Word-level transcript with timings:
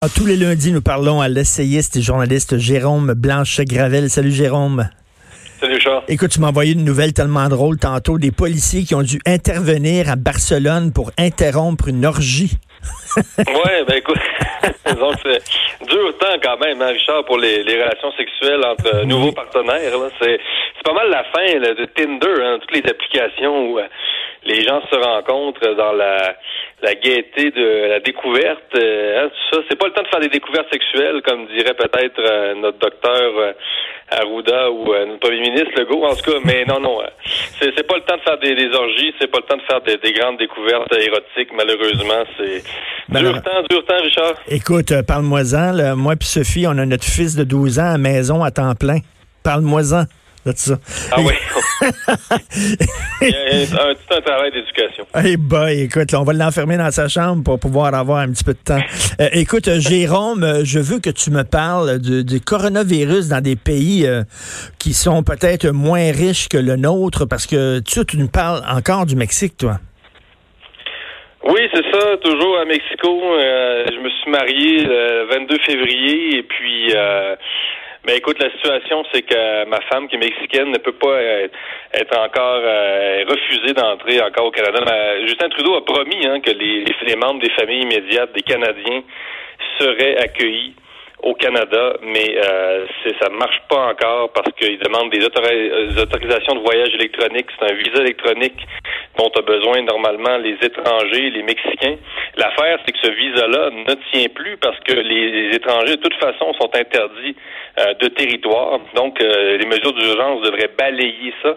Ah, 0.00 0.06
tous 0.16 0.26
les 0.26 0.36
lundis, 0.36 0.70
nous 0.70 0.80
parlons 0.80 1.20
à 1.20 1.26
l'essayiste 1.26 1.96
et 1.96 2.02
journaliste 2.02 2.56
Jérôme 2.56 3.14
Blanchet-Gravel. 3.14 4.08
Salut 4.08 4.30
Jérôme. 4.30 4.88
Salut 5.58 5.80
Charles. 5.80 6.04
Écoute, 6.06 6.30
tu 6.30 6.38
m'as 6.38 6.50
envoyé 6.50 6.74
une 6.74 6.84
nouvelle 6.84 7.12
tellement 7.12 7.48
drôle 7.48 7.78
tantôt. 7.80 8.16
Des 8.16 8.30
policiers 8.30 8.84
qui 8.84 8.94
ont 8.94 9.02
dû 9.02 9.18
intervenir 9.26 10.08
à 10.08 10.14
Barcelone 10.14 10.92
pour 10.94 11.10
interrompre 11.18 11.88
une 11.88 12.06
orgie. 12.06 12.52
ouais, 13.38 13.84
ben 13.88 13.96
écoute, 13.96 14.20
donc 15.00 15.16
c'est 15.24 15.42
dur 15.88 16.16
temps 16.20 16.38
quand 16.40 16.60
même, 16.60 16.80
hein, 16.80 16.92
Richard, 16.92 17.24
pour 17.24 17.38
les, 17.38 17.62
relations 17.62 18.12
sexuelles 18.12 18.64
entre 18.64 19.04
nouveaux 19.04 19.32
partenaires. 19.32 19.90
C'est 20.22 20.38
pas 20.84 20.94
mal 20.94 21.10
la 21.10 21.24
fin 21.24 21.58
de 21.58 21.84
Tinder, 21.86 22.44
hein, 22.44 22.58
toutes 22.60 22.84
les 22.84 22.88
applications 22.88 23.72
où 23.72 23.80
euh, 23.80 23.88
les 24.44 24.62
gens 24.62 24.80
se 24.90 24.96
rencontrent 24.96 25.74
dans 25.74 25.92
la, 25.92 26.36
la 26.82 26.94
gaieté 26.94 27.50
de 27.50 27.88
la 27.88 28.00
découverte. 28.00 28.74
Euh, 28.76 29.24
hein, 29.24 29.30
ça, 29.50 29.58
c'est 29.68 29.76
pas 29.76 29.86
le 29.86 29.92
temps 29.92 30.02
de 30.02 30.08
faire 30.08 30.20
des 30.20 30.28
découvertes 30.28 30.68
sexuelles, 30.72 31.20
comme 31.26 31.46
dirait 31.48 31.74
peut-être 31.74 32.20
euh, 32.20 32.54
notre 32.54 32.78
docteur 32.78 33.32
euh, 33.36 33.52
Arruda 34.10 34.70
ou 34.70 34.86
notre 34.86 35.18
premier 35.18 35.40
ministre 35.40 35.72
Legault, 35.76 36.04
en 36.04 36.14
tout 36.14 36.30
cas. 36.30 36.38
Mais 36.44 36.64
non, 36.64 36.80
non, 36.80 36.98
c'est, 37.60 37.72
c'est 37.76 37.86
pas 37.86 37.96
le 37.96 38.02
temps 38.02 38.16
de 38.16 38.22
faire 38.22 38.38
des, 38.38 38.74
orgies, 38.74 39.12
c'est 39.20 39.30
pas 39.30 39.38
le 39.38 39.44
temps 39.44 39.56
de 39.56 39.62
faire 39.62 39.80
des, 39.80 40.12
grandes 40.12 40.38
découvertes 40.38 40.92
érotiques. 40.94 41.52
Malheureusement, 41.54 42.24
c'est 42.38 42.62
ben 43.08 43.20
dur 43.20 43.42
temps, 43.42 43.62
dur 43.68 43.84
temps, 43.84 44.02
Richard. 44.02 44.34
Écoute, 44.48 44.92
parle-moi-en. 45.06 45.96
Moi 45.96 46.14
puis 46.16 46.28
Sophie, 46.28 46.66
on 46.66 46.78
a 46.78 46.86
notre 46.86 47.04
fils 47.04 47.36
de 47.36 47.44
12 47.44 47.78
ans 47.80 47.94
à 47.94 47.98
maison 47.98 48.42
à 48.42 48.50
temps 48.50 48.74
plein. 48.74 48.98
Parle-moi-en. 49.42 50.04
Ah 50.46 51.16
oui. 51.18 51.32
Il 53.20 53.28
y 53.28 53.34
a 53.34 53.88
un, 53.88 53.94
tout 53.94 54.14
un 54.14 54.20
travail 54.20 54.52
d'éducation. 54.52 55.06
Hey 55.14 55.36
boy, 55.36 55.82
écoute, 55.82 56.14
on 56.14 56.22
va 56.22 56.32
l'enfermer 56.32 56.76
dans 56.76 56.90
sa 56.90 57.08
chambre 57.08 57.42
pour 57.44 57.58
pouvoir 57.58 57.94
avoir 57.94 58.18
un 58.18 58.30
petit 58.30 58.44
peu 58.44 58.54
de 58.54 58.58
temps. 58.58 58.78
Euh, 59.20 59.28
écoute, 59.32 59.66
euh, 59.66 59.80
Jérôme, 59.80 60.44
euh, 60.44 60.64
je 60.64 60.78
veux 60.78 61.00
que 61.00 61.10
tu 61.10 61.32
me 61.32 61.42
parles 61.42 61.98
du, 61.98 62.40
coronavirus 62.40 63.28
dans 63.28 63.40
des 63.40 63.56
pays 63.56 64.06
qui 64.78 64.92
sont 64.92 65.24
peut-être 65.24 65.70
moins 65.70 66.12
riches 66.12 66.48
que 66.48 66.56
le 66.56 66.76
nôtre, 66.76 67.26
parce 67.26 67.46
que 67.46 67.80
tu, 67.80 68.04
tu 68.06 68.16
nous 68.16 68.28
parles 68.28 68.62
encore 68.70 69.06
du 69.06 69.16
Mexique, 69.16 69.56
toi. 69.56 69.78
Oui, 71.42 71.60
c'est 71.74 71.84
ça, 71.92 72.16
toujours 72.22 72.58
à 72.58 72.64
Mexico. 72.64 73.08
je 73.10 73.98
me 73.98 74.08
suis 74.08 74.30
marié 74.30 74.84
le 74.84 75.26
22 75.34 75.58
février 75.66 76.38
et 76.38 76.42
puis 76.44 76.94
mais 78.08 78.16
écoute, 78.16 78.42
la 78.42 78.50
situation, 78.52 79.04
c'est 79.12 79.20
que 79.20 79.66
ma 79.66 79.82
femme, 79.82 80.08
qui 80.08 80.16
est 80.16 80.18
mexicaine, 80.18 80.70
ne 80.70 80.78
peut 80.78 80.92
pas 80.92 81.20
être, 81.20 82.18
encore 82.18 82.62
euh, 82.64 83.22
refusée 83.28 83.74
d'entrer 83.74 84.22
encore 84.22 84.46
au 84.46 84.50
Canada. 84.50 84.80
Justin 85.26 85.50
Trudeau 85.50 85.74
a 85.74 85.84
promis 85.84 86.26
hein, 86.26 86.40
que 86.40 86.50
les 86.50 87.16
membres 87.16 87.42
des 87.42 87.50
familles 87.50 87.82
immédiates 87.82 88.32
des 88.32 88.40
Canadiens 88.40 89.02
seraient 89.78 90.16
accueillis 90.16 90.74
au 91.22 91.34
Canada, 91.34 91.94
mais 92.02 92.36
euh, 92.38 92.86
ça 93.20 93.28
ne 93.28 93.36
marche 93.36 93.60
pas 93.68 93.88
encore 93.88 94.30
parce 94.32 94.50
qu'ils 94.52 94.78
demandent 94.78 95.10
des, 95.10 95.24
autorisations 95.24 96.54
de 96.54 96.60
voyage 96.60 96.94
électronique. 96.94 97.46
C'est 97.58 97.72
un 97.72 97.74
visa 97.74 98.00
électronique 98.02 98.58
dont 99.16 99.30
a 99.36 99.42
besoin 99.42 99.82
normalement 99.82 100.36
les 100.38 100.56
étrangers, 100.62 101.30
les 101.30 101.42
Mexicains. 101.42 101.96
L'affaire, 102.36 102.78
c'est 102.86 102.92
que 102.92 102.98
ce 103.02 103.10
visa-là 103.10 103.70
ne 103.70 103.94
tient 104.12 104.28
plus 104.28 104.56
parce 104.58 104.78
que 104.80 104.92
les, 104.92 105.56
étrangers, 105.56 105.96
de 105.96 106.02
toute 106.02 106.14
façon, 106.14 106.52
sont 106.54 106.70
interdits 106.74 107.34
euh, 107.80 107.94
de 107.94 108.08
territoire. 108.08 108.78
Donc, 108.94 109.20
euh, 109.20 109.56
les 109.58 109.66
mesures 109.66 109.92
d'urgence 109.92 110.42
devraient 110.42 110.70
balayer 110.78 111.34
ça. 111.42 111.56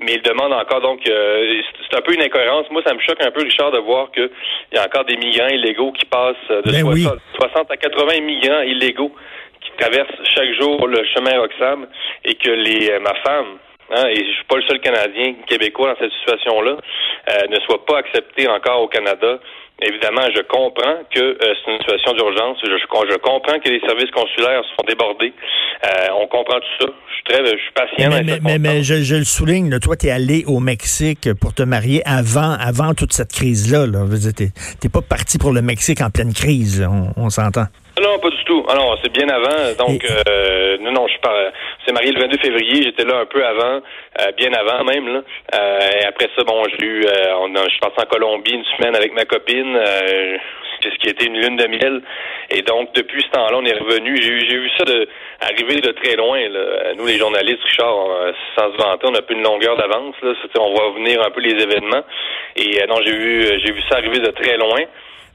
Mais 0.00 0.14
ils 0.14 0.22
demandent 0.22 0.54
encore, 0.54 0.80
donc, 0.80 1.06
euh, 1.08 1.60
c'est 1.90 1.98
un 1.98 2.00
peu 2.00 2.14
une 2.14 2.22
incohérence. 2.22 2.66
Moi, 2.70 2.82
ça 2.86 2.94
me 2.94 3.00
choque 3.00 3.22
un 3.22 3.30
peu, 3.30 3.42
Richard, 3.42 3.72
de 3.72 3.78
voir 3.78 4.10
qu'il 4.10 4.30
y 4.72 4.78
a 4.78 4.84
encore 4.84 5.04
des 5.04 5.16
migrants 5.16 5.48
illégaux 5.48 5.92
qui 5.92 6.06
passent 6.06 6.48
de 6.48 6.70
60, 6.72 7.68
ben 7.68 7.74
à 7.74 7.76
80 7.76 8.20
migrants 8.22 8.62
illégaux 8.62 9.01
qui 9.08 9.70
traversent 9.78 10.22
chaque 10.34 10.52
jour 10.60 10.86
le 10.86 11.04
chemin 11.14 11.38
Roxham 11.38 11.86
et 12.24 12.34
que 12.34 12.50
les 12.50 12.98
ma 13.00 13.14
femme 13.24 13.58
Hein, 13.94 14.06
et 14.08 14.16
je 14.16 14.32
suis 14.32 14.44
pas 14.48 14.56
le 14.56 14.62
seul 14.62 14.80
Canadien 14.80 15.34
québécois 15.46 15.92
dans 15.92 15.98
cette 16.00 16.12
situation-là, 16.12 16.76
euh, 16.76 17.46
ne 17.50 17.60
soit 17.60 17.84
pas 17.84 17.98
accepté 17.98 18.48
encore 18.48 18.80
au 18.80 18.88
Canada. 18.88 19.38
Évidemment, 19.82 20.22
je 20.34 20.40
comprends 20.42 21.02
que 21.14 21.20
euh, 21.20 21.36
c'est 21.40 21.72
une 21.72 21.78
situation 21.78 22.12
d'urgence. 22.12 22.58
Je, 22.62 22.70
je, 22.70 23.16
comprends 23.18 23.58
que 23.58 23.68
les 23.68 23.80
services 23.80 24.10
consulaires 24.12 24.62
sont 24.78 24.84
débordés. 24.86 25.34
Euh, 25.84 26.06
on 26.20 26.26
comprend 26.26 26.60
tout 26.60 26.86
ça. 26.86 26.86
Je 27.08 27.14
suis 27.14 27.24
très, 27.24 27.44
je 27.44 27.60
suis 27.60 27.72
patient. 27.74 28.10
Mais, 28.24 28.38
mais, 28.40 28.58
mais, 28.58 28.82
je, 28.82 29.02
je, 29.02 29.16
le 29.16 29.24
souligne. 29.24 29.78
toi, 29.78 29.96
tu 29.96 30.06
es 30.06 30.10
allé 30.10 30.44
au 30.46 30.60
Mexique 30.60 31.28
pour 31.38 31.52
te 31.52 31.62
marier 31.62 32.02
avant, 32.06 32.52
avant 32.52 32.94
toute 32.94 33.12
cette 33.12 33.32
crise-là. 33.32 33.86
Là. 33.86 34.06
Tu 34.36 34.44
n'es 34.44 34.90
pas 34.90 35.02
parti 35.02 35.36
pour 35.36 35.52
le 35.52 35.60
Mexique 35.60 36.00
en 36.00 36.08
pleine 36.08 36.32
crise. 36.32 36.86
On, 36.88 37.12
on 37.20 37.28
s'entend. 37.28 37.66
Non, 38.00 38.18
pas 38.18 38.30
du 38.30 38.44
tout. 38.44 38.64
Alors, 38.70 38.98
c'est 39.02 39.12
bien 39.12 39.28
avant. 39.28 39.86
Donc, 39.86 40.02
euh, 40.04 40.78
non, 40.80 40.92
non, 40.92 41.06
je 41.06 41.12
suis 41.12 41.20
pas. 41.20 41.52
C'est 41.84 41.92
marié 41.92 42.10
le 42.12 42.20
22 42.20 42.38
février. 42.38 42.82
J'étais 42.84 43.04
là 43.04 43.18
un 43.18 43.26
peu 43.26 43.44
avant, 43.44 43.82
euh, 44.20 44.32
bien 44.36 44.50
avant 44.54 44.82
même. 44.84 45.12
Là. 45.12 45.22
Euh, 45.54 46.00
et 46.00 46.06
après 46.06 46.30
ça, 46.34 46.42
bon, 46.44 46.64
j'ai 46.70 46.86
eu. 46.86 47.04
on 47.36 47.54
je 47.54 47.70
suis 47.70 47.80
parti 47.80 48.00
en 48.00 48.06
Colombie 48.06 48.52
une 48.52 48.64
semaine 48.76 48.96
avec 48.96 49.12
ma 49.12 49.26
copine. 49.26 49.78
c'est 50.82 50.90
ce 50.90 50.98
qui 51.00 51.10
était 51.10 51.26
une 51.26 51.38
lune 51.38 51.56
de 51.56 51.66
miel. 51.66 52.02
Et 52.48 52.62
donc, 52.62 52.94
depuis 52.94 53.22
ce 53.24 53.28
temps-là, 53.32 53.58
on 53.58 53.66
est 53.66 53.76
revenu. 53.76 54.16
J'ai, 54.22 54.56
vu 54.56 54.70
ça 54.78 54.84
de, 54.84 55.06
arriver 55.42 55.82
de 55.82 55.92
très 55.92 56.16
loin. 56.16 56.40
Là. 56.48 56.94
Nous, 56.96 57.06
les 57.06 57.18
journalistes, 57.18 57.62
Richard, 57.62 58.06
sans 58.56 58.72
se 58.72 58.76
vanter, 58.78 59.06
on 59.06 59.14
a 59.14 59.20
peu 59.20 59.34
une 59.34 59.42
longueur 59.42 59.76
d'avance. 59.76 60.14
Là. 60.22 60.32
On 60.58 60.74
va 60.74 60.90
venir 60.94 61.22
un 61.22 61.30
peu 61.30 61.40
les 61.42 61.62
événements. 61.62 62.04
Et 62.56 62.86
non, 62.88 62.96
j'ai 63.04 63.12
vu, 63.12 63.60
j'ai 63.62 63.72
vu 63.72 63.82
ça 63.90 63.98
arriver 63.98 64.20
de 64.20 64.30
très 64.30 64.56
loin. 64.56 64.80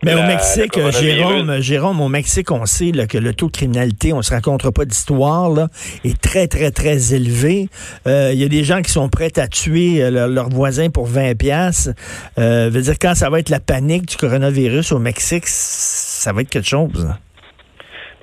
Mais 0.03 0.13
au 0.13 0.21
Mexique, 0.23 0.79
Jérôme, 0.91 1.59
Jérôme, 1.59 2.01
au 2.01 2.07
Mexique, 2.07 2.51
on 2.51 2.65
sait 2.65 2.91
que 3.07 3.17
le 3.17 3.33
taux 3.33 3.47
de 3.47 3.51
criminalité, 3.51 4.13
on 4.13 4.21
se 4.21 4.31
raconte 4.31 4.61
pas 4.73 4.85
d'histoire, 4.85 5.49
là, 5.49 5.67
est 6.05 6.21
très, 6.21 6.47
très, 6.47 6.71
très 6.71 7.15
élevé. 7.15 7.67
Euh, 8.05 8.31
il 8.33 8.39
y 8.39 8.45
a 8.45 8.47
des 8.47 8.63
gens 8.63 8.81
qui 8.81 8.91
sont 8.91 9.09
prêts 9.09 9.37
à 9.37 9.47
tuer 9.47 10.03
euh, 10.03 10.27
leurs 10.27 10.49
voisins 10.49 10.89
pour 10.89 11.07
20 11.07 11.37
pièces. 11.37 11.89
Euh, 12.37 12.69
veut 12.71 12.81
dire 12.81 12.95
quand 13.01 13.15
ça 13.15 13.29
va 13.29 13.39
être 13.39 13.49
la 13.49 13.59
panique 13.59 14.05
du 14.05 14.17
coronavirus 14.17 14.91
au 14.91 14.99
Mexique, 14.99 15.43
ça 15.47 16.31
va 16.31 16.41
être 16.41 16.49
quelque 16.49 16.67
chose. 16.67 17.07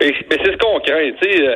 Mais, 0.01 0.13
c'est 0.31 0.53
ce 0.53 0.57
qu'on 0.59 0.81
craint, 0.81 1.11
tu 1.21 1.31
sais. 1.31 1.49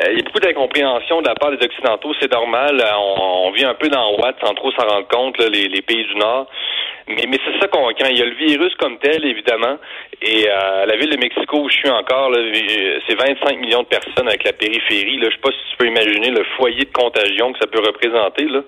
Euh, 0.00 0.12
il 0.12 0.18
y 0.18 0.20
a 0.20 0.24
beaucoup 0.24 0.40
d'incompréhension 0.40 1.20
de 1.20 1.28
la 1.28 1.34
part 1.34 1.50
des 1.50 1.64
Occidentaux, 1.64 2.12
c'est 2.20 2.32
normal. 2.32 2.82
On, 2.96 3.50
vit 3.50 3.64
un 3.64 3.74
peu 3.74 3.88
dans 3.88 4.16
Watt 4.16 4.36
sans 4.42 4.54
trop 4.54 4.70
s'en 4.72 4.86
rendre 4.86 5.08
compte, 5.08 5.38
les, 5.38 5.68
les, 5.68 5.82
pays 5.82 6.06
du 6.06 6.14
Nord. 6.16 6.46
Mais, 7.08 7.24
mais 7.28 7.38
c'est 7.44 7.58
ça 7.60 7.68
qu'on 7.68 7.92
craint. 7.92 8.10
Il 8.10 8.18
y 8.18 8.22
a 8.22 8.26
le 8.26 8.34
virus 8.34 8.74
comme 8.76 8.98
tel, 8.98 9.24
évidemment. 9.24 9.78
Et 10.22 10.46
euh, 10.48 10.86
la 10.86 10.96
ville 10.96 11.10
de 11.10 11.16
Mexico 11.16 11.60
où 11.60 11.68
je 11.68 11.76
suis 11.76 11.90
encore, 11.90 12.30
c'est 13.08 13.14
25 13.14 13.58
millions 13.58 13.82
de 13.82 13.88
personnes 13.88 14.28
avec 14.28 14.44
la 14.44 14.52
périphérie. 14.52 15.18
Là. 15.18 15.28
Je 15.30 15.34
sais 15.34 15.40
pas 15.42 15.50
si 15.50 15.70
tu 15.70 15.76
peux 15.78 15.86
imaginer 15.86 16.30
le 16.30 16.44
foyer 16.56 16.84
de 16.84 16.92
contagion 16.92 17.52
que 17.52 17.58
ça 17.58 17.66
peut 17.66 17.80
représenter. 17.80 18.44
Là. 18.44 18.60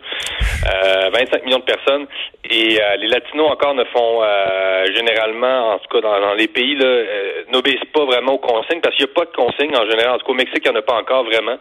Euh, 0.72 1.10
25 1.12 1.44
millions 1.44 1.58
de 1.58 1.64
personnes. 1.64 2.06
Et 2.50 2.78
euh, 2.80 2.96
les 2.96 3.08
Latinos 3.08 3.50
encore 3.50 3.74
ne 3.74 3.84
font 3.84 4.20
euh, 4.22 4.86
généralement, 4.94 5.74
en 5.74 5.78
tout 5.78 5.88
cas 5.90 6.00
dans, 6.00 6.34
les 6.34 6.48
pays, 6.48 6.76
euh, 6.82 7.44
n'obéissent 7.52 7.88
pas 7.94 8.04
vraiment 8.04 8.34
aux 8.34 8.38
consignes 8.38 8.80
parce 8.82 8.96
qu'il 8.96 9.06
n'y 9.06 9.12
a 9.12 9.14
pas 9.14 9.24
de 9.24 9.36
consignes 9.36 9.76
en 9.76 9.88
général. 9.88 10.16
En 10.16 10.18
tout 10.18 10.26
cas, 10.26 10.32
au 10.32 10.36
Mexique, 10.36 10.62
il 10.64 10.70
n'y 10.70 10.76
en 10.76 10.80
a 10.80 10.82
pas 10.82 10.98
encore 11.00 11.24
vraiment. 11.24 11.56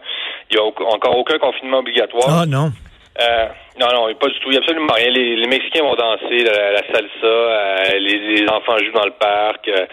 Il 0.50 0.56
n'y 0.56 0.60
a 0.60 0.64
encore 0.64 1.16
aucun 1.16 1.38
confinement 1.38 1.78
obligatoire. 1.78 2.42
Ah 2.42 2.46
non. 2.46 2.72
Euh, 3.20 3.46
non, 3.78 3.88
non, 3.92 4.14
pas 4.14 4.28
du 4.28 4.38
tout. 4.40 4.50
A 4.50 4.58
absolument 4.58 4.94
rien. 4.94 5.10
Les, 5.10 5.46
Mexicains 5.46 5.82
vont 5.82 5.94
danser 5.94 6.44
la, 6.44 6.82
salsa, 6.92 7.26
euh, 7.26 7.98
les, 7.98 8.46
enfants 8.48 8.78
jouent 8.78 8.92
dans 8.92 9.06
le 9.06 9.12
parc. 9.12 9.68
Euh, 9.68 9.86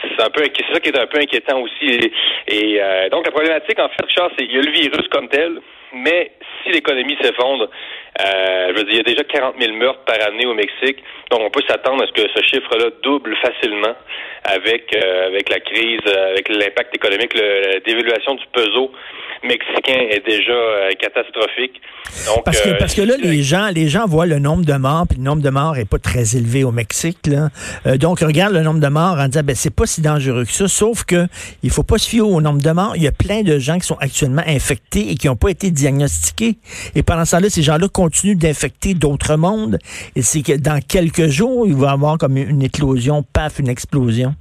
c'est 0.00 0.22
un 0.22 0.30
peu 0.30 0.42
c'est 0.56 0.72
ça 0.72 0.80
qui 0.80 0.88
est 0.88 0.98
un 0.98 1.06
peu 1.06 1.18
inquiétant 1.18 1.60
aussi. 1.60 2.10
Et, 2.48 2.80
donc 3.10 3.26
la 3.26 3.32
problématique, 3.32 3.78
en 3.78 3.88
fait, 3.88 4.06
Richard, 4.06 4.30
c'est 4.36 4.46
qu'il 4.46 4.56
y 4.56 4.58
a 4.58 4.62
le 4.62 4.72
virus 4.72 5.08
comme 5.08 5.28
tel, 5.28 5.60
Mais 5.92 6.32
si 6.62 6.72
l'économie 6.72 7.16
s'effondre, 7.20 7.68
euh, 8.24 8.72
je 8.72 8.78
veux 8.78 8.84
dire, 8.84 8.92
il 8.92 8.96
y 8.96 9.00
a 9.00 9.02
déjà 9.02 9.24
40 9.24 9.54
000 9.60 9.74
meurtres 9.74 10.04
par 10.04 10.16
année 10.26 10.46
au 10.46 10.54
Mexique, 10.54 11.02
donc 11.30 11.40
on 11.44 11.50
peut 11.50 11.62
s'attendre 11.66 12.02
à 12.02 12.06
ce 12.06 12.12
que 12.12 12.28
ce 12.28 12.42
chiffre-là 12.42 12.90
double 13.02 13.34
facilement 13.36 13.94
avec 14.44 14.94
euh, 14.94 15.28
avec 15.28 15.48
la 15.48 15.60
crise, 15.60 16.00
avec 16.06 16.48
l'impact 16.48 16.94
économique, 16.94 17.34
la 17.34 17.80
dévaluation 17.80 18.34
du 18.34 18.44
peso 18.52 18.90
mexicain 19.44 20.06
est 20.10 20.24
déjà 20.24 20.52
euh, 20.52 20.90
catastrophique. 21.00 21.80
Donc, 22.26 22.44
parce 22.44 22.60
que 22.60 22.68
euh, 22.68 22.76
parce 22.78 22.94
que 22.94 23.02
là 23.02 23.14
les 23.18 23.42
gens 23.42 23.68
les 23.74 23.88
gens 23.88 24.06
voient 24.06 24.26
le 24.26 24.38
nombre 24.38 24.64
de 24.64 24.74
morts 24.74 25.06
puis 25.08 25.18
le 25.18 25.24
nombre 25.24 25.42
de 25.42 25.50
morts 25.50 25.76
est 25.78 25.88
pas 25.88 25.98
très 25.98 26.36
élevé 26.36 26.62
au 26.62 26.70
Mexique 26.70 27.26
là. 27.26 27.48
donc 27.96 28.20
regarde 28.20 28.52
le 28.52 28.62
nombre 28.62 28.80
de 28.80 28.88
morts 28.88 29.18
en 29.18 29.26
disant 29.26 29.42
ben 29.42 29.56
c'est 29.56 29.74
pas 29.74 29.86
si 29.86 30.00
dangereux 30.02 30.44
que 30.44 30.52
ça 30.52 30.68
sauf 30.68 31.04
que 31.04 31.26
il 31.62 31.70
faut 31.70 31.82
pas 31.82 31.98
se 31.98 32.08
fier 32.08 32.20
au 32.20 32.40
nombre 32.40 32.60
de 32.60 32.70
morts, 32.70 32.92
il 32.96 33.02
y 33.02 33.08
a 33.08 33.12
plein 33.12 33.42
de 33.42 33.58
gens 33.58 33.78
qui 33.78 33.86
sont 33.86 33.96
actuellement 33.98 34.42
infectés 34.46 35.10
et 35.10 35.14
qui 35.14 35.26
n'ont 35.26 35.36
pas 35.36 35.48
été 35.48 35.70
diagnostiqués 35.70 36.56
et 36.94 37.02
pendant 37.02 37.24
ce 37.24 37.32
temps-là 37.32 37.50
ces 37.50 37.62
gens-là 37.62 37.88
continuent 37.88 38.11
d'infecter 38.34 38.94
d'autres 38.94 39.36
mondes. 39.36 39.78
Et 40.16 40.22
c'est 40.22 40.42
que 40.42 40.58
dans 40.58 40.80
quelques 40.80 41.28
jours, 41.28 41.66
il 41.66 41.74
va 41.74 41.88
y 41.88 41.92
avoir 41.92 42.18
comme 42.18 42.36
une 42.36 42.62
éclosion, 42.62 43.22
paf, 43.22 43.58
une 43.58 43.68
explosion. 43.68 44.34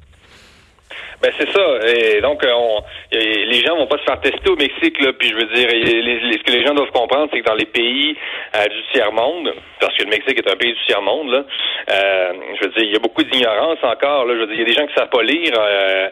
Ben 1.22 1.32
c'est 1.38 1.52
ça. 1.52 1.88
Et 1.88 2.20
donc, 2.22 2.42
on, 2.44 2.82
les 3.12 3.62
gens 3.62 3.78
vont 3.78 3.86
pas 3.86 4.00
se 4.00 4.04
faire 4.04 4.20
tester 4.22 4.50
au 4.50 4.56
Mexique 4.56 5.00
là. 5.00 5.14
Puis 5.14 5.30
je 5.30 5.36
veux 5.36 5.46
dire, 5.54 5.70
ce 5.70 6.44
que 6.44 6.52
les 6.52 6.66
gens 6.66 6.74
doivent 6.74 6.92
comprendre, 6.92 7.30
c'est 7.32 7.42
que 7.42 7.46
dans 7.46 7.56
les 7.56 7.66
pays 7.66 8.18
euh, 8.56 8.66
du 8.66 8.82
tiers 8.92 9.12
monde, 9.12 9.54
parce 9.80 9.96
que 9.96 10.04
le 10.04 10.10
Mexique 10.10 10.40
est 10.40 10.52
un 10.52 10.56
pays 10.56 10.74
du 10.74 10.80
tiers 10.88 11.02
monde, 11.02 11.30
là, 11.30 11.46
euh, 11.92 12.34
je 12.60 12.66
veux 12.66 12.72
dire, 12.74 12.84
il 12.84 12.94
y 12.94 12.96
a 12.96 13.00
beaucoup 13.00 13.24
d'ignorance 13.24 13.78
encore. 13.84 14.26
Là, 14.26 14.34
je 14.34 14.40
veux 14.40 14.48
dire, 14.48 14.56
il 14.56 14.60
y 14.60 14.64
a 14.64 14.66
des 14.66 14.74
gens 14.74 14.88
qui 14.88 14.96
savent 14.96 15.10
pas 15.10 15.22
lire. 15.22 15.54
Euh, 15.56 16.10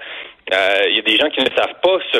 euh, 0.53 0.83
il 0.89 0.95
y 0.95 0.99
a 0.99 1.01
des 1.01 1.17
gens 1.17 1.29
qui 1.29 1.41
ne 1.41 1.49
savent 1.55 1.79
pas 1.81 1.97
ce, 2.11 2.19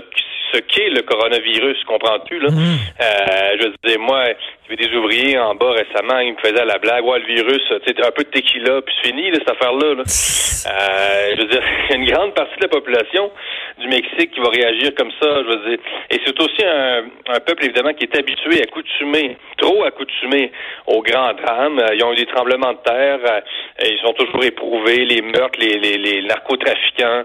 ce 0.54 0.60
qu'est 0.60 0.90
le 0.90 1.01
coronavirus, 1.01 1.84
comprends-tu, 1.86 2.40
là? 2.40 2.50
Mm. 2.50 2.78
Euh, 3.01 3.57
je 3.60 3.68
veux 3.68 3.74
dire, 3.86 4.00
moi, 4.00 4.24
il 4.28 4.72
y 4.72 4.74
avait 4.74 4.88
des 4.88 4.96
ouvriers 4.96 5.38
en 5.40 5.56
bas 5.56 5.72
récemment, 5.72 6.19
ils 6.19 6.34
me 6.34 6.40
faisaient 6.40 6.66
la 6.66 6.78
blague, 6.78 7.06
ouais, 7.06 7.19
le 7.19 7.25
virus, 7.25 7.62
tu 7.86 8.04
un 8.04 8.12
peu 8.12 8.24
de 8.24 8.30
tequila, 8.30 8.81
puis 8.81 8.94
c'est 9.01 9.10
fini, 9.10 9.30
cette 9.34 9.50
affaire-là, 9.50 9.96
là. 9.96 10.04
Euh, 10.60 11.36
je 11.38 11.42
veux 11.42 11.48
dire, 11.48 11.63
il 11.90 11.92
y 11.92 11.94
a 11.94 11.96
une 11.96 12.12
grande 12.12 12.34
partie 12.34 12.57
de 12.57 12.63
la 12.63 12.68
population 12.68 13.31
du 13.78 13.88
Mexique 13.88 14.31
qui 14.31 14.42
va 14.42 14.50
réagir 14.50 14.94
comme 14.94 15.10
ça, 15.12 15.42
je 15.42 15.48
veux 15.48 15.69
dire. 15.69 15.80
Et 16.12 16.19
c'est 16.25 16.38
aussi 16.38 16.66
un, 16.66 17.06
un, 17.34 17.40
peuple, 17.40 17.63
évidemment, 17.63 17.94
qui 17.94 18.04
est 18.04 18.18
habitué, 18.18 18.62
accoutumé, 18.62 19.38
trop 19.57 19.86
accoutumé 19.86 20.52
aux 20.86 21.02
grands 21.02 21.34
drames. 21.34 21.81
Ils 21.94 22.04
ont 22.04 22.12
eu 22.12 22.18
des 22.18 22.25
tremblements 22.25 22.74
de 22.74 22.80
terre, 22.84 23.42
ils 23.81 24.00
sont 24.04 24.12
toujours 24.12 24.44
éprouvés, 24.44 25.06
les 25.06 25.22
meurtres, 25.22 25.57
les, 25.60 25.80
les, 25.80 25.98
les 25.98 26.22
narcotrafiquants, 26.24 27.24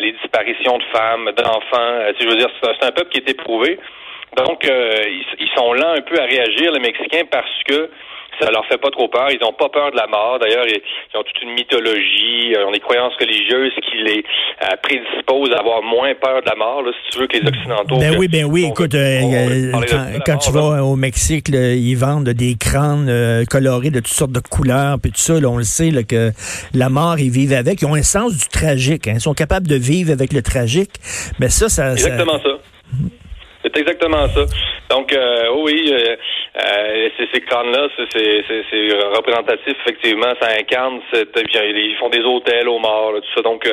les 0.00 0.12
disparitions 0.12 0.78
de 0.78 0.84
femmes, 0.92 1.30
d'enfants. 1.36 2.00
Euh, 2.00 2.12
je 2.20 2.26
veux 2.26 2.36
dire, 2.36 2.49
c'est 2.62 2.84
un 2.84 2.92
peuple 2.92 3.10
qui 3.10 3.18
est 3.18 3.28
éprouvé. 3.28 3.78
Donc, 4.36 4.64
euh, 4.64 5.04
ils, 5.38 5.48
sont 5.56 5.72
lents 5.72 5.94
un 5.96 6.02
peu 6.02 6.20
à 6.20 6.24
réagir, 6.24 6.72
les 6.72 6.80
Mexicains, 6.80 7.24
parce 7.30 7.50
que 7.66 7.90
ça 8.40 8.50
leur 8.50 8.64
fait 8.66 8.78
pas 8.78 8.90
trop 8.90 9.08
peur. 9.08 9.28
Ils 9.30 9.40
n'ont 9.40 9.52
pas 9.52 9.68
peur 9.68 9.90
de 9.90 9.96
la 9.96 10.06
mort. 10.06 10.38
D'ailleurs, 10.38 10.66
ils, 10.66 11.18
ont 11.18 11.22
toute 11.22 11.42
une 11.42 11.52
mythologie, 11.52 12.54
euh, 12.54 12.66
ont 12.66 12.70
des 12.70 12.78
croyances 12.78 13.12
religieuses 13.18 13.72
qui 13.82 13.98
les 13.98 14.24
prédisposent 14.82 15.52
à 15.52 15.58
avoir 15.58 15.82
moins 15.82 16.14
peur 16.14 16.40
de 16.42 16.48
la 16.48 16.54
mort, 16.54 16.82
si 16.86 17.10
tu 17.10 17.18
veux, 17.18 17.26
que 17.26 17.38
les 17.38 17.48
Occidentaux. 17.48 17.98
Ben 17.98 18.16
oui, 18.16 18.28
ben 18.28 18.44
oui. 18.44 18.66
Écoute, 18.70 18.94
quand, 20.24 20.38
tu 20.38 20.52
vas 20.52 20.84
au 20.84 20.96
Mexique, 20.96 21.48
ils 21.48 21.96
vendent 21.96 22.28
des 22.28 22.54
crânes 22.54 23.44
colorés 23.50 23.90
de 23.90 23.98
toutes 23.98 24.08
sortes 24.08 24.32
de 24.32 24.40
couleurs, 24.40 24.98
puis 25.02 25.10
tout 25.10 25.20
ça. 25.20 25.34
on 25.44 25.58
le 25.58 25.64
sait 25.64 25.90
que 26.04 26.30
la 26.72 26.88
mort, 26.88 27.18
ils 27.18 27.30
vivent 27.30 27.52
avec. 27.52 27.82
Ils 27.82 27.86
ont 27.86 27.94
un 27.94 28.02
sens 28.02 28.36
du 28.36 28.46
tragique. 28.48 29.08
Hein. 29.08 29.14
Ils 29.16 29.20
sont 29.20 29.34
capables 29.34 29.66
de 29.66 29.76
vivre 29.76 30.12
avec 30.12 30.32
le 30.32 30.42
tragique. 30.42 30.92
Mais 31.40 31.48
ça, 31.48 31.68
ça. 31.68 31.92
Exactement 31.92 32.38
ça. 32.38 32.58
C'est 33.62 33.76
exactement 33.76 34.26
ça. 34.28 34.44
Donc, 34.88 35.12
euh, 35.12 35.50
oui, 35.54 35.92
euh, 35.92 36.16
euh, 36.56 37.08
ces 37.32 37.40
crânes-là, 37.42 37.88
c'est 38.10 38.42
représentatif, 39.16 39.76
effectivement, 39.86 40.32
ça 40.40 40.48
incarne, 40.58 41.00
ils 41.12 41.96
font 41.98 42.08
des 42.08 42.22
hôtels 42.22 42.68
aux 42.68 42.78
morts, 42.78 43.12
tout 43.16 43.28
ça. 43.36 43.42
Donc, 43.42 43.68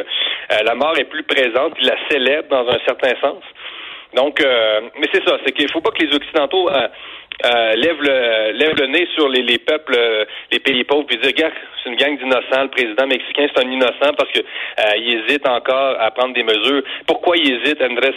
la 0.49 0.75
mort 0.75 0.97
est 0.97 1.05
plus 1.05 1.23
présente, 1.23 1.73
ils 1.79 1.87
la 1.87 1.95
célèbrent 2.09 2.49
dans 2.49 2.69
un 2.69 2.79
certain 2.85 3.15
sens. 3.21 3.43
Donc, 4.15 4.39
mais 4.41 5.07
c'est 5.13 5.23
ça, 5.27 5.37
c'est 5.45 5.53
qu'il 5.53 5.71
faut 5.71 5.81
pas 5.81 5.91
que 5.91 6.03
les 6.03 6.15
Occidentaux 6.15 6.69
euh, 7.45 7.73
lève 7.73 8.01
le 8.01 8.51
lève 8.53 8.73
le 8.79 8.87
nez 8.87 9.07
sur 9.15 9.29
les, 9.29 9.41
les 9.43 9.59
peuples, 9.59 9.95
euh, 9.95 10.25
les 10.51 10.59
pays 10.59 10.83
pauvres, 10.83 11.05
puis 11.05 11.17
dire 11.17 11.33
gars, 11.33 11.51
c'est 11.83 11.89
une 11.89 11.95
gang 11.95 12.17
d'innocents. 12.17 12.63
Le 12.63 12.69
président 12.69 13.05
mexicain, 13.07 13.47
c'est 13.53 13.63
un 13.63 13.69
innocent 13.69 14.13
parce 14.17 14.31
que 14.31 14.39
euh, 14.39 14.97
il 14.97 15.23
hésite 15.23 15.47
encore 15.47 15.95
à 15.99 16.09
prendre 16.11 16.33
des 16.33 16.43
mesures. 16.43 16.81
Pourquoi 17.05 17.37
il 17.37 17.53
hésite, 17.53 17.81
Andrés 17.81 18.15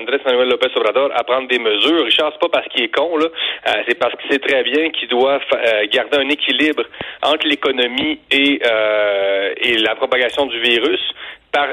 Andrés 0.00 0.20
Manuel 0.24 0.48
López 0.48 0.70
Obrador, 0.76 1.10
à 1.14 1.22
prendre 1.24 1.48
des 1.48 1.58
mesures? 1.58 2.04
Richard, 2.04 2.32
c'est 2.32 2.40
pas 2.40 2.60
parce 2.60 2.68
qu'il 2.68 2.84
est 2.84 2.94
con 2.94 3.16
là, 3.16 3.26
c'est 3.88 3.98
parce 3.98 4.14
qu'il 4.16 4.30
sait 4.32 4.38
très 4.38 4.62
bien 4.64 4.90
qu'il 4.90 5.08
doit 5.08 5.40
garder 5.92 6.18
un 6.18 6.28
équilibre 6.28 6.82
entre 7.22 7.46
l'économie 7.46 8.18
et 8.30 8.60
et 9.60 9.78
la 9.78 9.94
propagation 9.94 10.46
du 10.46 10.58
virus 10.60 11.00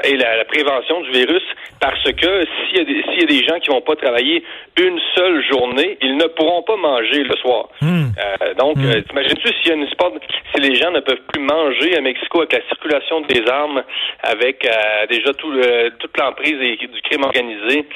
et 0.04 0.16
la, 0.16 0.44
prévention 0.44 1.00
du 1.02 1.10
virus 1.10 1.42
parce 1.80 2.02
que 2.04 2.46
s'il 2.46 2.78
y, 2.78 2.80
a 2.80 2.84
des, 2.84 3.02
s'il 3.02 3.20
y 3.20 3.22
a 3.22 3.26
des 3.26 3.46
gens 3.46 3.58
qui 3.60 3.68
vont 3.68 3.80
pas 3.80 3.96
travailler 3.96 4.42
une 4.80 4.98
seule 5.14 5.44
journée, 5.50 5.98
ils 6.02 6.16
ne 6.16 6.26
pourront 6.26 6.62
pas 6.62 6.76
manger 6.76 7.24
le 7.24 7.36
soir. 7.36 7.68
Hmm. 7.80 8.03
Euh, 8.18 8.54
donc, 8.54 8.76
hmm. 8.76 8.84
euh, 8.84 9.00
t'imagines-tu 9.02 9.48
s'il 9.48 9.68
y 9.68 9.72
a 9.72 9.74
une 9.74 9.88
sport, 9.88 10.12
si 10.54 10.60
les 10.60 10.74
gens 10.76 10.90
ne 10.90 11.00
peuvent 11.00 11.22
plus 11.32 11.42
manger 11.42 11.96
à 11.96 12.00
Mexico 12.00 12.38
avec 12.38 12.52
la 12.52 12.66
circulation 12.68 13.20
des 13.22 13.42
armes, 13.48 13.82
avec 14.22 14.64
euh, 14.64 15.06
déjà 15.10 15.32
tout 15.34 15.52
toute 15.98 16.18
l'emprise 16.18 16.58
du 16.58 17.00
crime 17.10 17.24
organisé, 17.24 17.86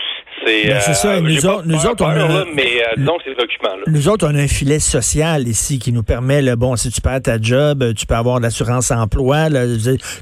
c'est, 0.44 0.68
ben, 0.68 0.80
c'est 0.80 0.94
ça. 0.94 1.20
Nous, 1.20 1.46
autres, 1.46 1.66
nous 1.66 1.86
autres, 1.86 2.04
on 2.04 2.08
a, 2.08 2.44
mais 2.54 2.82
donc 2.98 3.22
préoccupant. 3.22 3.76
Nous 3.86 4.08
autres, 4.08 4.26
on 4.30 4.34
a 4.34 4.38
un 4.38 4.48
filet 4.48 4.78
social 4.78 5.42
ici 5.42 5.78
qui 5.78 5.92
nous 5.92 6.02
permet, 6.02 6.42
le 6.42 6.56
bon, 6.56 6.76
si 6.76 6.90
tu 6.90 7.00
perds 7.00 7.22
ta 7.22 7.40
job, 7.40 7.94
tu 7.94 8.06
peux 8.06 8.14
avoir 8.14 8.40
l'assurance 8.40 8.90
emploi, 8.90 9.48
là, 9.48 9.64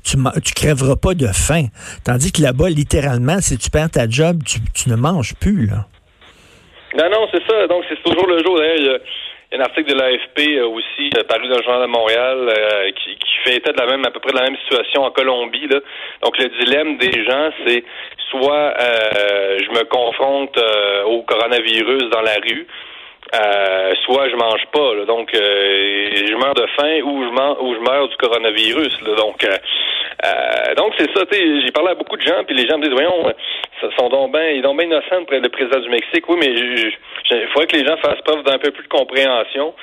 tu, 0.05 0.17
tu 0.45 0.55
crèveras 0.55 0.97
pas 0.97 1.15
de 1.15 1.27
faim. 1.27 1.67
Tandis 2.05 2.33
que 2.33 2.43
là-bas, 2.43 2.69
littéralement, 2.71 3.41
si 3.41 3.59
tu 3.59 3.71
perds 3.71 3.91
ta 3.91 4.09
job, 4.09 4.43
tu, 4.45 4.89
ne 4.89 4.97
manges 4.97 5.35
plus, 5.35 5.67
là. 5.67 5.87
Non, 6.97 7.11
non, 7.11 7.27
c'est 7.31 7.43
ça. 7.47 7.67
Donc, 7.67 7.85
c'est 7.89 8.03
toujours 8.03 8.27
le 8.27 8.43
jour. 8.43 8.57
D'ailleurs, 8.59 9.01
un 9.57 9.61
article 9.61 9.91
de 9.91 9.99
l'AFP 9.99 10.59
euh, 10.59 10.69
aussi 10.69 11.11
euh, 11.17 11.25
paru 11.25 11.49
dans 11.49 11.57
le 11.57 11.63
journal 11.63 11.83
de 11.83 11.87
Montréal 11.87 12.37
euh, 12.49 12.91
qui, 12.93 13.17
fait 13.45 13.57
état 13.57 13.73
de 13.73 13.81
la 13.81 13.87
même 13.87 14.05
à 14.05 14.11
peu 14.11 14.21
près 14.21 14.33
de 14.33 14.39
la 14.39 14.45
même 14.45 14.57
situation 14.59 15.03
en 15.03 15.11
Colombie. 15.11 15.69
Donc 16.23 16.37
le 16.39 16.49
dilemme 16.59 16.97
des 16.99 17.25
gens, 17.25 17.51
c'est 17.65 17.85
soit 18.31 18.75
je 18.79 19.71
me 19.71 19.85
confronte 19.85 20.59
au 21.07 21.23
coronavirus 21.23 22.11
dans 22.11 22.23
la 22.23 22.35
rue, 22.43 22.67
euh, 23.35 23.95
soit 24.05 24.29
je 24.29 24.37
mange 24.37 24.65
pas, 24.73 24.95
là, 24.95 25.05
donc 25.05 25.35
euh, 25.35 26.11
je 26.15 26.35
meurs 26.37 26.55
de 26.55 26.67
faim 26.79 27.01
ou 27.03 27.25
je 27.25 27.31
meurs, 27.31 27.61
ou 27.61 27.75
je 27.75 27.81
meurs 27.81 28.09
du 28.09 28.17
coronavirus. 28.19 29.01
Là, 29.03 29.15
donc 29.17 29.45
euh, 29.45 30.75
donc 30.77 30.95
c'est 30.97 31.11
ça. 31.13 31.25
J'ai 31.33 31.73
parlé 31.73 31.91
à 31.91 31.95
beaucoup 31.95 32.17
de 32.17 32.23
gens, 32.23 32.45
puis 32.47 32.55
les 32.55 32.69
gens 32.69 32.79
me 32.79 32.85
disent 32.85 32.93
voyons, 32.93 33.33
sont 33.97 34.09
donc 34.09 34.33
bien, 34.33 34.49
ils 34.51 34.63
sont 34.63 34.75
bien 34.75 34.87
innocents 34.87 35.25
près 35.27 35.41
le 35.41 35.49
président 35.49 35.81
du 35.81 35.91
Mexique. 35.91 36.29
Oui, 36.29 36.37
mais 36.41 36.49
il 36.49 37.49
faudrait 37.53 37.67
que 37.67 37.77
les 37.77 37.87
gens 37.87 37.97
fassent 37.99 38.23
preuve 38.25 38.43
d'un 38.45 38.59
peu 38.59 38.71
plus 38.71 38.85
de 38.85 38.89
compréhension 38.89 39.75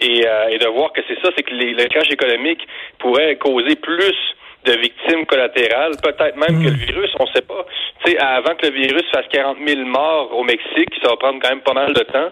et, 0.00 0.24
et 0.50 0.58
de 0.58 0.68
voir 0.68 0.92
que 0.92 1.00
c'est 1.08 1.20
ça, 1.20 1.30
c'est 1.36 1.42
que 1.42 1.54
les, 1.54 1.74
le 1.74 1.84
crash 1.86 2.10
économique 2.10 2.66
pourrait 2.98 3.36
causer 3.36 3.76
plus 3.76 4.16
de 4.64 4.72
victimes 4.72 5.26
collatérales, 5.26 5.92
peut-être 6.02 6.36
même 6.36 6.62
que 6.62 6.68
le 6.68 6.76
hmm. 6.76 6.86
virus, 6.86 7.10
on 7.18 7.24
ne 7.24 7.32
sait 7.32 7.42
pas. 7.42 7.66
Tu 8.04 8.12
sais, 8.12 8.18
avant 8.18 8.54
que 8.54 8.66
le 8.66 8.72
virus 8.72 9.04
fasse 9.12 9.26
40 9.32 9.58
000 9.66 9.80
morts 9.86 10.30
au 10.36 10.44
Mexique, 10.44 10.90
ça 11.02 11.08
va 11.08 11.16
prendre 11.16 11.40
quand 11.42 11.50
même 11.50 11.62
pas 11.62 11.74
mal 11.74 11.92
de 11.92 12.00
temps. 12.00 12.30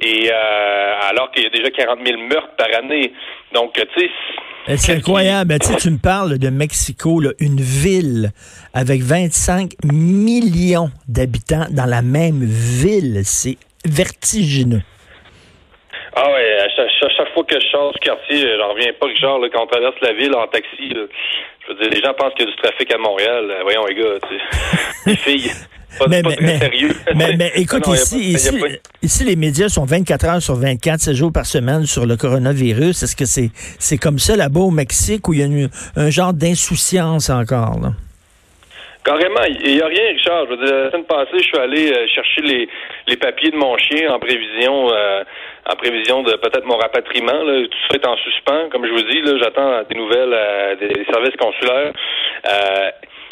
Et 0.00 0.30
euh, 0.30 1.10
alors 1.10 1.30
qu'il 1.30 1.44
y 1.44 1.46
a 1.46 1.50
déjà 1.50 1.70
40 1.70 2.00
000 2.04 2.20
meurtres 2.22 2.54
par 2.58 2.68
année. 2.76 3.12
Donc, 3.54 3.72
tu 3.74 4.00
sais... 4.00 4.10
C'est 4.76 4.96
incroyable. 4.96 5.54
Tu, 5.58 5.76
tu 5.76 5.90
me 5.90 5.98
parles 5.98 6.38
de 6.38 6.48
Mexico, 6.50 7.20
là, 7.20 7.30
une 7.38 7.60
ville 7.60 8.30
avec 8.74 9.00
25 9.02 9.70
millions 9.84 10.90
d'habitants 11.08 11.66
dans 11.70 11.86
la 11.86 12.02
même 12.02 12.44
ville. 12.44 13.22
C'est 13.24 13.56
vertigineux. 13.86 14.82
Ah 16.16 16.30
ouais, 16.30 16.58
à 16.60 16.68
chaque, 16.68 17.34
fois 17.34 17.44
que 17.44 17.58
je 17.58 17.66
sors 17.68 17.92
du 17.92 17.98
quartier, 17.98 18.46
j'en 18.58 18.72
reviens 18.72 18.92
pas, 19.00 19.06
Richard, 19.06 19.38
là, 19.40 19.48
quand 19.52 19.64
on 19.64 19.66
traverse 19.66 19.96
la 20.00 20.12
ville 20.12 20.34
en 20.34 20.46
taxi, 20.46 20.90
je 20.90 21.72
veux 21.72 21.80
dire, 21.80 21.90
les 21.90 22.00
gens 22.00 22.14
pensent 22.14 22.34
qu'il 22.34 22.46
y 22.46 22.48
a 22.48 22.52
du 22.52 22.56
trafic 22.62 22.92
à 22.92 22.98
Montréal. 22.98 23.52
Voyons, 23.62 23.86
les 23.86 23.94
gars, 23.94 24.18
tu 24.28 24.36
sais, 24.36 24.42
les 25.06 25.16
filles, 25.16 25.50
mais, 26.08 26.22
mais, 27.14 27.36
mais, 27.36 27.52
écoute, 27.56 27.86
ici, 27.94 28.36
ici, 29.02 29.24
les 29.24 29.36
médias 29.36 29.68
sont 29.68 29.84
24 29.84 30.24
heures 30.26 30.42
sur 30.42 30.54
24, 30.54 31.00
7 31.00 31.14
jours 31.14 31.32
par 31.32 31.46
semaine 31.46 31.86
sur 31.86 32.06
le 32.06 32.16
coronavirus. 32.16 33.02
Est-ce 33.02 33.16
que 33.16 33.24
c'est 33.24 33.50
c'est 33.78 33.98
comme 33.98 34.18
ça 34.18 34.36
là-bas 34.36 34.60
au 34.60 34.70
Mexique 34.70 35.28
où 35.28 35.34
il 35.34 35.40
y 35.40 35.42
a 35.42 35.68
un 35.96 36.10
genre 36.10 36.32
d'insouciance 36.32 37.30
encore? 37.30 37.80
Là? 37.80 37.90
Carrément, 39.04 39.42
il 39.46 39.74
n'y 39.74 39.82
a 39.82 39.86
rien, 39.86 40.08
Richard. 40.08 40.46
Je 40.46 40.50
veux 40.50 40.64
dire, 40.64 40.74
la 40.74 40.90
semaine 40.90 41.04
passée, 41.04 41.36
je 41.36 41.44
suis 41.44 41.58
allé 41.58 41.92
euh, 41.92 42.06
chercher 42.08 42.40
les, 42.40 42.68
les 43.06 43.16
papiers 43.18 43.50
de 43.50 43.56
mon 43.56 43.76
chien 43.76 44.10
en 44.10 44.18
prévision 44.18 44.90
euh, 44.90 45.22
en 45.70 45.76
prévision 45.76 46.22
de 46.22 46.32
peut-être 46.36 46.64
mon 46.64 46.78
rapatriement. 46.78 47.42
Là. 47.42 47.66
Tout 47.68 47.78
ça 47.90 47.96
est 47.96 48.06
en 48.06 48.16
suspens. 48.16 48.70
Comme 48.70 48.86
je 48.86 48.92
vous 48.92 49.02
dis, 49.02 49.20
là, 49.20 49.36
j'attends 49.42 49.82
des 49.82 49.94
nouvelles 49.94 50.32
euh, 50.32 50.76
des, 50.76 51.04
services 51.12 51.36
consulaires. 51.36 51.92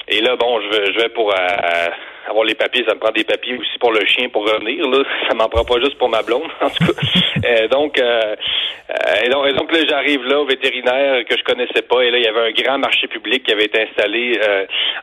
et 0.09 0.21
là, 0.21 0.37
bon, 0.37 0.61
je 0.61 0.69
vais, 0.76 0.93
je 0.93 1.00
vais 1.00 1.09
pour 1.09 1.33
avoir 2.29 2.45
les 2.45 2.55
papiers, 2.55 2.85
ça 2.87 2.95
me 2.95 3.00
prend 3.00 3.11
des 3.11 3.25
papiers 3.25 3.57
aussi 3.57 3.79
pour 3.79 3.93
le 3.93 4.05
chien 4.07 4.29
pour 4.29 4.43
revenir. 4.43 4.88
Là. 4.88 5.02
Ça 5.29 5.35
m'en 5.35 5.49
prend 5.49 5.64
pas 5.64 5.81
juste 5.81 5.99
pour 5.99 6.09
ma 6.09 6.23
blonde, 6.23 6.50
en 6.61 6.69
tout 6.71 6.85
cas. 6.85 7.00
Euh, 7.45 7.69
donc, 7.69 7.99
euh, 7.99 8.37
et 9.25 9.29
donc, 9.29 9.47
et 9.49 9.52
donc 9.52 9.73
là, 9.73 9.79
j'arrive 9.88 10.25
là 10.25 10.41
au 10.41 10.45
vétérinaire 10.45 11.25
que 11.25 11.37
je 11.37 11.43
connaissais 11.45 11.83
pas. 11.83 12.02
Et 12.02 12.11
là, 12.11 12.19
il 12.19 12.25
y 12.25 12.29
avait 12.29 12.49
un 12.49 12.52
grand 12.52 12.79
marché 12.79 13.07
public 13.09 13.45
qui 13.45 13.52
avait 13.52 13.64
été 13.64 13.83
installé 13.83 14.38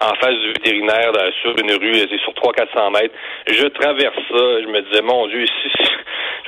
en 0.02 0.14
face 0.16 0.36
du 0.36 0.48
vétérinaire 0.50 1.12
sur 1.42 1.58
une 1.58 1.72
rue, 1.72 1.94
c'est 2.10 2.20
sur 2.20 2.34
300-400 2.34 3.02
mètres. 3.02 3.16
Je 3.48 3.68
traverse 3.68 4.16
ça. 4.16 4.62
Je 4.62 4.68
me 4.68 4.82
disais, 4.82 5.02
mon 5.02 5.28
Dieu, 5.28 5.44
ici, 5.44 5.70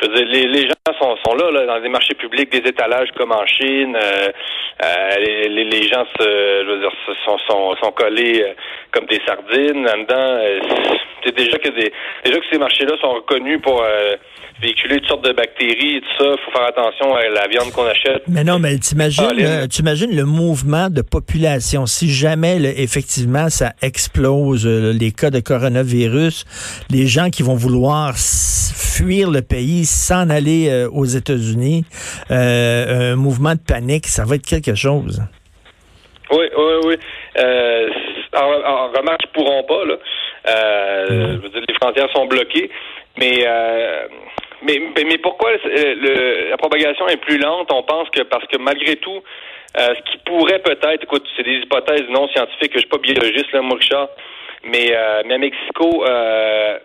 je 0.02 0.08
veux 0.08 0.16
dire, 0.16 0.26
les, 0.28 0.48
les 0.48 0.68
gens 0.68 0.94
sont, 1.00 1.16
sont 1.26 1.36
là, 1.36 1.52
là, 1.52 1.66
dans 1.66 1.80
des 1.80 1.90
marchés 1.90 2.16
publics, 2.16 2.52
des 2.52 2.70
étalages 2.70 3.10
comme 3.18 3.32
en 3.32 3.46
Chine. 3.48 3.98
les, 5.18 5.50
les, 5.50 5.88
gens 5.88 6.06
se, 6.20 6.24
je 6.24 6.70
veux 6.70 6.80
dire, 6.80 6.92
sont, 7.26 7.38
sont, 7.40 7.76
sont 7.78 7.92
collés 7.92 8.46
comme 8.92 9.06
des 9.06 9.22
sardines. 9.26 9.88
En 9.88 9.98
dedans, 9.98 10.61
c'est 11.24 11.36
déjà 11.36 11.58
que 11.58 11.70
des, 11.70 11.92
déjà 12.26 12.40
que 12.40 12.46
ces 12.52 12.58
marchés-là 12.58 12.94
sont 13.00 13.12
reconnus 13.12 13.60
pour 13.62 13.82
euh, 13.82 14.16
véhiculer 14.62 14.98
toutes 15.00 15.08
sortes 15.08 15.26
de 15.26 15.34
bactéries 15.34 15.98
et 15.98 16.02
tout 16.02 16.24
ça. 16.24 16.26
Il 16.32 16.38
faut 16.46 16.52
faire 16.52 16.68
attention 16.68 17.16
à 17.16 17.28
la 17.30 17.48
viande 17.48 17.72
qu'on 17.72 17.86
achète. 17.86 18.24
Mais 18.28 18.44
non, 18.44 18.60
mais 18.60 18.78
t'imagines, 18.78 19.26
euh, 19.40 19.68
tu 19.68 19.82
imagines 19.82 20.16
le 20.16 20.26
mouvement 20.26 20.90
de 20.90 21.02
population. 21.02 21.86
Si 21.86 22.10
jamais, 22.10 22.58
effectivement, 22.78 23.50
ça 23.50 23.74
explose, 23.82 24.66
euh, 24.66 24.94
les 24.94 25.12
cas 25.12 25.30
de 25.30 25.40
coronavirus, 25.40 26.46
les 26.90 27.08
gens 27.08 27.30
qui 27.30 27.44
vont 27.44 27.56
vouloir 27.56 28.14
fuir 28.16 29.30
le 29.30 29.42
pays, 29.42 29.86
s'en 29.86 30.30
aller 30.30 30.86
aux 30.92 31.06
États-Unis, 31.06 31.86
un 32.30 33.16
mouvement 33.16 33.54
de 33.54 33.62
panique, 33.66 34.08
ça 34.08 34.26
va 34.26 34.36
être 34.36 34.46
quelque 34.46 34.76
chose. 34.76 35.22
Oui, 36.32 36.46
oui, 36.58 36.74
oui. 36.86 36.96
en, 38.36 38.88
remarque, 38.90 39.22
ils 39.24 39.32
pourront 39.34 39.64
pas, 39.64 39.86
là. 39.86 39.96
Euh, 40.48 41.38
les 41.68 41.74
frontières 41.76 42.10
sont 42.16 42.26
bloquées. 42.26 42.70
Mais, 43.18 43.44
euh, 43.46 44.08
mais, 44.64 44.80
mais 44.96 45.18
pourquoi 45.18 45.52
le, 45.64 46.50
la 46.50 46.58
propagation 46.58 47.08
est 47.08 47.18
plus 47.18 47.38
lente? 47.38 47.72
On 47.72 47.84
pense 47.84 48.10
que 48.10 48.22
parce 48.22 48.46
que 48.48 48.58
malgré 48.58 48.96
tout, 48.96 49.22
euh, 49.78 49.94
ce 49.96 50.12
qui 50.12 50.18
pourrait 50.26 50.60
peut-être, 50.60 51.04
écoute, 51.04 51.26
c'est 51.36 51.44
des 51.44 51.58
hypothèses 51.58 52.08
non 52.10 52.28
scientifiques, 52.30 52.72
je 52.74 52.80
suis 52.80 52.90
pas 52.90 52.98
biologiste, 52.98 53.52
là, 53.54 53.62
moi, 53.62 53.78
Richard, 53.80 54.10
mais, 54.64 54.88
euh, 54.92 55.24
mais 55.26 55.36
à 55.36 55.38
Mexico, 55.38 56.06
euh, 56.06 56.78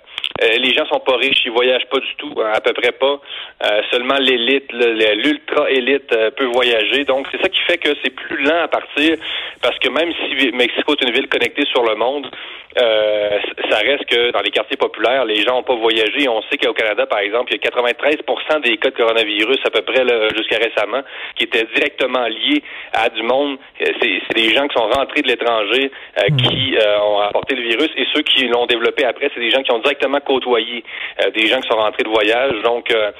euh, 0.42 0.48
les 0.58 0.72
gens 0.74 0.86
sont 0.86 1.00
pas 1.00 1.16
riches, 1.16 1.44
ils 1.44 1.52
voyagent 1.52 1.86
pas 1.86 1.98
du 1.98 2.14
tout, 2.16 2.32
hein, 2.38 2.52
à 2.54 2.60
peu 2.60 2.72
près 2.72 2.92
pas. 2.92 3.20
Euh, 3.64 3.82
seulement 3.90 4.16
l'élite, 4.18 4.70
l'ultra 4.72 5.70
élite 5.70 6.12
euh, 6.12 6.30
peut 6.30 6.44
voyager. 6.44 7.04
Donc 7.04 7.26
c'est 7.30 7.40
ça 7.40 7.48
qui 7.48 7.60
fait 7.62 7.78
que 7.78 7.90
c'est 8.02 8.14
plus 8.14 8.42
lent 8.42 8.62
à 8.62 8.68
partir, 8.68 9.16
parce 9.62 9.78
que 9.78 9.88
même 9.88 10.12
si 10.12 10.52
Mexico 10.52 10.94
est 10.94 11.04
une 11.04 11.12
ville 11.12 11.28
connectée 11.28 11.64
sur 11.66 11.84
le 11.84 11.94
monde, 11.96 12.28
ça 12.76 13.78
reste 13.78 14.06
que 14.06 14.30
dans 14.32 14.40
les 14.40 14.50
quartiers 14.50 14.76
populaires, 14.76 15.24
les 15.24 15.42
gens 15.42 15.56
n'ont 15.56 15.62
pas 15.62 15.74
voyagé. 15.74 16.28
On 16.28 16.42
sait 16.42 16.58
qu'au 16.58 16.74
Canada, 16.74 17.06
par 17.06 17.20
exemple, 17.20 17.52
il 17.52 17.60
y 17.62 17.66
a 17.66 17.70
93% 17.70 18.60
des 18.62 18.76
cas 18.76 18.90
de 18.90 18.96
coronavirus 18.96 19.58
à 19.64 19.70
peu 19.70 19.82
près 19.82 20.04
jusqu'à 20.36 20.58
récemment 20.58 21.02
qui 21.36 21.44
étaient 21.44 21.66
directement 21.74 22.26
liés 22.26 22.62
à 22.92 23.08
du 23.08 23.22
monde. 23.22 23.58
C'est 23.78 24.34
des 24.34 24.54
gens 24.54 24.68
qui 24.68 24.74
sont 24.78 24.88
rentrés 24.88 25.22
de 25.22 25.28
l'étranger 25.28 25.90
hmm. 26.16 26.36
qui 26.36 26.76
ont 27.02 27.20
apporté 27.20 27.54
le 27.54 27.62
virus 27.62 27.90
et 27.96 28.06
ceux 28.14 28.22
qui 28.22 28.46
l'ont 28.48 28.66
développé 28.66 29.04
après, 29.04 29.30
c'est 29.34 29.40
des 29.40 29.50
gens 29.50 29.62
qui 29.62 29.72
ont 29.72 29.78
directement 29.78 30.20
côtoyer 30.20 30.84
euh, 31.24 31.30
des 31.30 31.46
gens 31.46 31.60
qui 31.60 31.68
sont 31.68 31.76
rentrés 31.76 32.02
de 32.02 32.08
voyage. 32.08 32.62
Donc, 32.62 32.90
euh, 32.90 33.10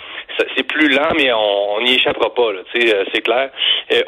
c'est 0.57 0.65
plus 0.65 0.89
lent, 0.89 1.09
mais 1.17 1.33
on 1.33 1.81
n'y 1.83 1.95
échappera 1.95 2.35
pas. 2.35 2.51
Euh, 2.51 3.05
c'est 3.13 3.23
clair. 3.23 3.51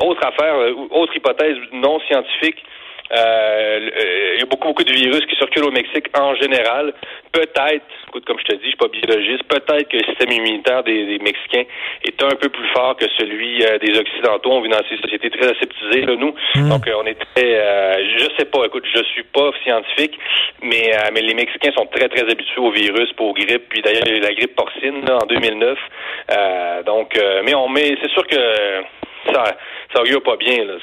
autre 0.00 0.26
affaire, 0.26 0.54
autre 0.90 1.16
hypothèse 1.16 1.56
non 1.72 2.00
scientifique. 2.00 2.62
Euh, 3.10 3.90
il 4.34 4.40
y 4.40 4.42
a 4.42 4.46
beaucoup, 4.46 4.68
beaucoup 4.68 4.84
de 4.84 4.92
virus 4.92 5.24
qui 5.26 5.36
circulent 5.36 5.64
au 5.64 5.70
Mexique 5.70 6.06
en 6.18 6.34
général. 6.34 6.92
Peut-être, 7.32 7.84
écoute, 8.08 8.24
comme 8.26 8.38
je 8.38 8.44
te 8.44 8.52
dis, 8.56 8.64
je 8.64 8.68
suis 8.68 8.76
pas 8.76 8.88
biologiste, 8.88 9.44
peut-être 9.44 9.88
que 9.88 9.96
le 9.96 10.04
système 10.04 10.32
immunitaire 10.32 10.82
des, 10.82 11.18
Mexicains 11.18 11.64
est 12.04 12.22
un 12.22 12.36
peu 12.36 12.48
plus 12.48 12.68
fort 12.74 12.96
que 12.96 13.06
celui 13.18 13.64
euh, 13.64 13.78
des 13.78 13.98
Occidentaux. 13.98 14.52
On 14.52 14.60
vit 14.60 14.68
dans 14.68 14.80
ces 14.88 14.96
sociétés 14.98 15.30
très 15.30 15.50
aseptisées, 15.50 16.02
là, 16.02 16.16
nous. 16.16 16.34
Hmm. 16.54 16.68
Donc, 16.68 16.86
euh, 16.86 16.92
on 17.02 17.06
est 17.06 17.18
très, 17.34 18.08
je 18.18 18.28
sais 18.38 18.44
pas, 18.44 18.64
écoute, 18.66 18.84
je 18.94 19.02
suis 19.04 19.24
pas 19.24 19.50
scientifique, 19.62 20.18
mais, 20.62 20.92
mais 21.12 21.20
les 21.20 21.34
Mexicains 21.34 21.72
sont 21.72 21.86
très, 21.86 22.08
très 22.08 22.30
habitués 22.30 22.60
au 22.60 22.70
virus, 22.70 23.12
pour 23.14 23.28
aux 23.28 23.34
grippes, 23.34 23.68
puis 23.68 23.82
d'ailleurs, 23.82 24.04
la 24.04 24.32
grippe 24.34 24.54
porcine, 24.54 25.04
là, 25.06 25.18
en 25.22 25.26
2009. 25.26 25.78
donc, 26.86 27.18
mais 27.44 27.54
on 27.54 27.68
met, 27.68 27.96
c'est 28.02 28.10
sûr 28.10 28.26
que 28.26 28.36
ça, 29.26 29.56
ça 29.92 30.02
augure 30.02 30.22
pas 30.22 30.36
bien. 30.36 30.64
Là. 30.64 30.74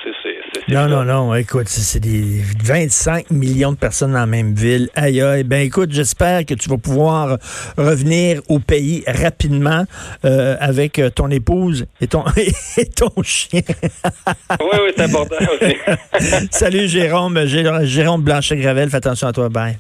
non, 0.68 0.88
non, 0.88 1.04
non. 1.04 1.36
Écoute, 1.36 1.68
c'est 1.68 2.00
des 2.00 2.42
25 2.64 3.32
millions 3.32 3.72
de 3.72 3.78
personnes 3.78 4.14
dans 4.14 4.20
la 4.20 4.26
même 4.26 4.54
ville. 4.54 4.90
Aïe, 4.96 5.22
aïe. 5.22 5.44
Ben, 5.44 5.62
écoute, 5.62 5.92
j'espère 5.92 6.46
que 6.46 6.54
tu 6.54 6.70
vas 6.70 6.78
pouvoir 6.78 7.38
revenir 7.78 8.42
au 8.50 8.60
pays 8.60 9.04
rapidement 9.08 9.86
euh, 10.26 10.56
avec 10.60 11.00
euh, 11.00 11.10
ton 11.10 11.30
épouse 11.30 11.86
et 12.02 12.08
ton, 12.08 12.24
et 12.78 12.86
ton 12.86 13.12
chien. 13.24 13.62
oui, 13.68 14.68
oui, 14.74 14.92
c'est 14.96 15.04
important 15.04 15.36
aussi. 15.62 16.48
Salut, 16.52 16.88
Jérôme. 16.88 17.40
Jérôme 17.46 18.22
Blanchet-Gravel. 18.22 18.90
Fais 18.90 18.98
attention 18.98 19.28
à 19.28 19.34
toi. 19.34 19.50
Bye. 19.50 19.78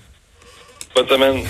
Bonne 0.95 1.07
semaine. 1.07 1.43